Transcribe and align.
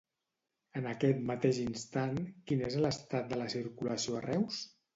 En 0.79 0.87
aquest 0.91 1.19
mateix 1.31 1.59
instant, 1.65 2.17
quin 2.49 2.65
és 2.73 2.79
l'estat 2.87 3.31
de 3.35 3.41
la 3.43 3.49
circulació 3.59 4.21
a 4.21 4.27
Reus? 4.31 4.67